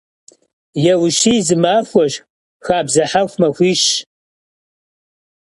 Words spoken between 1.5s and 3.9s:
maxueş, xabze hexu maxuişş.